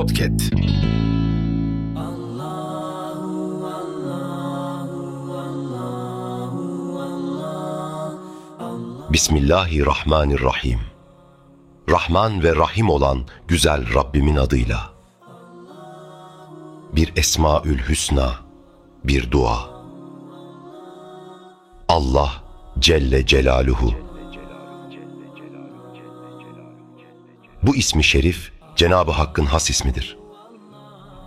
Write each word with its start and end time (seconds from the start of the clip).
Podcast. 0.00 0.40
Bismillahirrahmanirrahim. 9.12 10.80
Rahman 11.90 12.42
ve 12.42 12.56
Rahim 12.56 12.90
olan 12.90 13.26
güzel 13.48 13.94
Rabbimin 13.94 14.36
adıyla. 14.36 14.90
Bir 16.92 17.12
Esmaül 17.16 17.78
Hüsna, 17.78 18.34
bir 19.04 19.30
dua. 19.30 19.70
Allah 21.88 22.30
Celle 22.78 23.26
Celaluhu. 23.26 23.94
Bu 27.62 27.76
ismi 27.76 28.04
şerif 28.04 28.59
Cenab-ı 28.80 29.10
Hakk'ın 29.10 29.44
has 29.44 29.70
ismidir. 29.70 30.18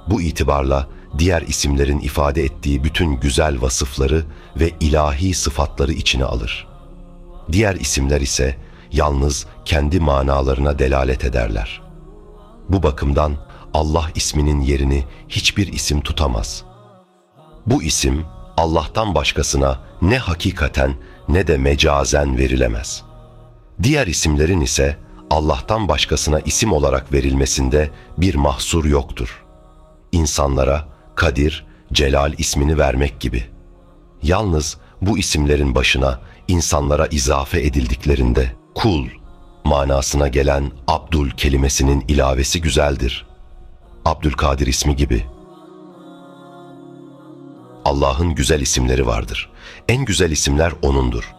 Bu 0.07 0.21
itibarla 0.21 0.87
diğer 1.17 1.41
isimlerin 1.41 1.99
ifade 1.99 2.43
ettiği 2.43 2.83
bütün 2.83 3.11
güzel 3.15 3.61
vasıfları 3.61 4.25
ve 4.55 4.71
ilahi 4.79 5.33
sıfatları 5.33 5.93
içine 5.93 6.25
alır. 6.25 6.67
Diğer 7.51 7.75
isimler 7.75 8.21
ise 8.21 8.57
yalnız 8.91 9.45
kendi 9.65 9.99
manalarına 9.99 10.79
delalet 10.79 11.25
ederler. 11.25 11.81
Bu 12.69 12.83
bakımdan 12.83 13.35
Allah 13.73 14.09
isminin 14.15 14.61
yerini 14.61 15.03
hiçbir 15.29 15.73
isim 15.73 16.01
tutamaz. 16.01 16.63
Bu 17.65 17.83
isim 17.83 18.25
Allah'tan 18.57 19.15
başkasına 19.15 19.79
ne 20.01 20.17
hakikaten 20.17 20.95
ne 21.29 21.47
de 21.47 21.57
mecazen 21.57 22.37
verilemez. 22.37 23.03
Diğer 23.83 24.07
isimlerin 24.07 24.61
ise 24.61 24.97
Allah'tan 25.33 25.87
başkasına 25.87 26.39
isim 26.39 26.73
olarak 26.73 27.13
verilmesinde 27.13 27.89
bir 28.17 28.35
mahsur 28.35 28.85
yoktur. 28.85 29.43
İnsanlara 30.11 30.87
Kadir, 31.15 31.65
Celal 31.93 32.33
ismini 32.37 32.77
vermek 32.77 33.19
gibi. 33.19 33.43
Yalnız 34.23 34.77
bu 35.01 35.17
isimlerin 35.17 35.75
başına 35.75 36.19
insanlara 36.47 37.07
izafe 37.07 37.61
edildiklerinde 37.61 38.51
kul 38.75 39.07
manasına 39.63 40.27
gelen 40.27 40.71
Abdül 40.87 41.31
kelimesinin 41.31 42.05
ilavesi 42.07 42.61
güzeldir. 42.61 43.25
Abdülkadir 44.05 44.67
ismi 44.67 44.95
gibi. 44.95 45.25
Allah'ın 47.85 48.35
güzel 48.35 48.61
isimleri 48.61 49.07
vardır. 49.07 49.49
En 49.87 50.05
güzel 50.05 50.31
isimler 50.31 50.73
O'nundur. 50.81 51.33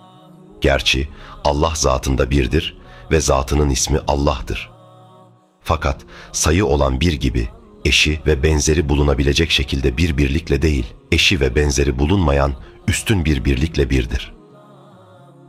Gerçi 0.60 1.08
Allah 1.44 1.72
zatında 1.74 2.30
birdir 2.30 2.83
ve 3.10 3.20
zatının 3.20 3.70
ismi 3.70 4.00
Allah'tır. 4.08 4.70
Fakat 5.62 6.00
sayı 6.32 6.66
olan 6.66 7.00
bir 7.00 7.12
gibi 7.12 7.48
eşi 7.84 8.20
ve 8.26 8.42
benzeri 8.42 8.88
bulunabilecek 8.88 9.50
şekilde 9.50 9.96
bir 9.96 10.16
birlikle 10.16 10.62
değil, 10.62 10.86
eşi 11.12 11.40
ve 11.40 11.54
benzeri 11.54 11.98
bulunmayan 11.98 12.54
üstün 12.88 13.24
bir 13.24 13.44
birlikle 13.44 13.90
birdir. 13.90 14.34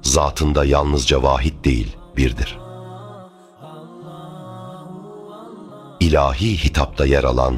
Zatında 0.02 0.66
yalnızca 0.66 1.24
vahid 1.24 1.66
değil, 1.66 1.98
birdir. 2.18 2.58
İlahi 6.00 6.64
hitapta 6.64 7.06
yer 7.06 7.24
alan 7.24 7.56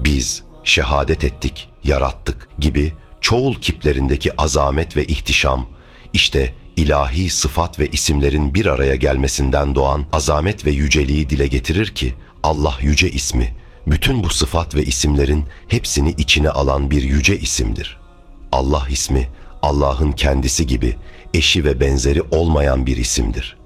biz 0.00 0.44
şehadet 0.64 1.24
ettik, 1.24 1.68
yarattık 1.84 2.48
gibi 2.58 2.92
çoğul 3.20 3.54
kiplerindeki 3.54 4.40
azamet 4.40 4.96
ve 4.96 5.04
ihtişam 5.04 5.66
işte 6.12 6.54
ilahi 6.76 7.30
sıfat 7.30 7.78
ve 7.78 7.88
isimlerin 7.88 8.54
bir 8.54 8.66
araya 8.66 8.96
gelmesinden 8.96 9.74
doğan 9.74 10.04
azamet 10.12 10.66
ve 10.66 10.70
yüceliği 10.70 11.30
dile 11.30 11.46
getirir 11.46 11.86
ki 11.86 12.14
Allah 12.42 12.74
yüce 12.80 13.10
ismi 13.10 13.54
bütün 13.86 14.24
bu 14.24 14.30
sıfat 14.30 14.74
ve 14.74 14.84
isimlerin 14.84 15.44
hepsini 15.68 16.10
içine 16.10 16.50
alan 16.50 16.90
bir 16.90 17.02
yüce 17.02 17.38
isimdir. 17.38 17.98
Allah 18.52 18.86
ismi 18.90 19.28
Allah'ın 19.62 20.12
kendisi 20.12 20.66
gibi 20.66 20.96
eşi 21.34 21.64
ve 21.64 21.80
benzeri 21.80 22.22
olmayan 22.22 22.86
bir 22.86 22.96
isimdir. 22.96 23.56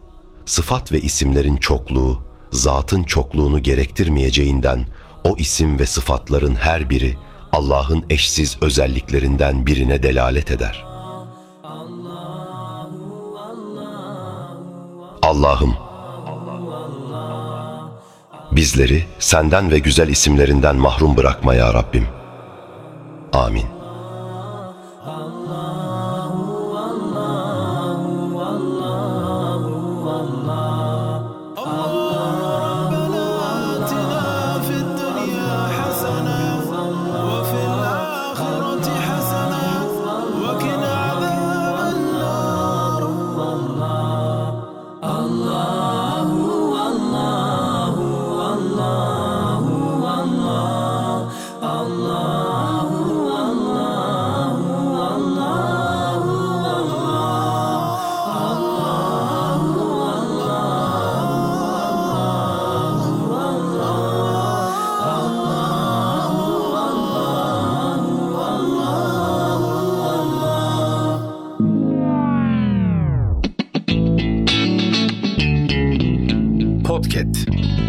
Sıfat 0.46 0.92
ve 0.92 1.00
isimlerin 1.00 1.56
çokluğu, 1.56 2.22
zatın 2.52 3.02
çokluğunu 3.02 3.62
gerektirmeyeceğinden 3.62 4.86
o 5.24 5.36
isim 5.38 5.78
ve 5.78 5.86
sıfatların 5.86 6.54
her 6.54 6.90
biri 6.90 7.16
Allah'ın 7.52 8.04
eşsiz 8.10 8.56
özelliklerinden 8.60 9.66
birine 9.66 10.02
delalet 10.02 10.50
eder. 10.50 10.89
Allah'ım 15.30 15.76
bizleri 18.52 19.04
senden 19.18 19.70
ve 19.70 19.78
güzel 19.78 20.08
isimlerinden 20.08 20.76
mahrum 20.76 21.16
bırakma 21.16 21.54
ya 21.54 21.74
Rabbim. 21.74 22.06
Amin. 23.32 23.79
Podcast. 77.00 77.79